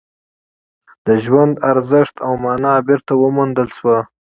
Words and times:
د 1.05 1.07
ژوند 1.23 1.53
ارزښت 1.71 2.15
او 2.25 2.33
مانا 2.43 2.73
بېرته 2.87 3.13
وموندل 3.15 3.67
شوه 3.77 3.97